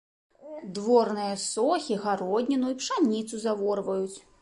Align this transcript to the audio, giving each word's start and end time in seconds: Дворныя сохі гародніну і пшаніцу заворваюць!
Дворныя 0.77 1.35
сохі 1.43 1.99
гародніну 2.07 2.67
і 2.75 2.79
пшаніцу 2.83 3.47
заворваюць! 3.49 4.13